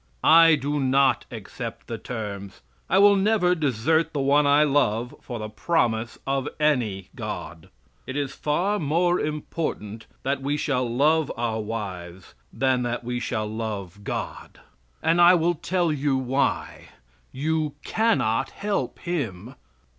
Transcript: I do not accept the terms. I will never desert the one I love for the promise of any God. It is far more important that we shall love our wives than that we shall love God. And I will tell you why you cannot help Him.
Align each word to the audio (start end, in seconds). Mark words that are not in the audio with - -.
I 0.23 0.55
do 0.55 0.79
not 0.79 1.25
accept 1.29 1.85
the 1.85 1.99
terms. 1.99 2.61
I 2.89 2.97
will 2.97 3.15
never 3.15 3.53
desert 3.53 4.13
the 4.13 4.19
one 4.19 4.47
I 4.47 4.63
love 4.63 5.13
for 5.21 5.37
the 5.37 5.47
promise 5.47 6.17
of 6.25 6.47
any 6.59 7.09
God. 7.15 7.69
It 8.07 8.15
is 8.17 8.33
far 8.33 8.79
more 8.79 9.19
important 9.19 10.07
that 10.23 10.41
we 10.41 10.57
shall 10.57 10.89
love 10.89 11.31
our 11.37 11.61
wives 11.61 12.33
than 12.51 12.81
that 12.81 13.03
we 13.03 13.19
shall 13.19 13.45
love 13.45 14.03
God. 14.03 14.59
And 15.03 15.21
I 15.21 15.35
will 15.35 15.53
tell 15.53 15.91
you 15.93 16.17
why 16.17 16.85
you 17.31 17.75
cannot 17.83 18.49
help 18.49 18.97
Him. 18.97 19.53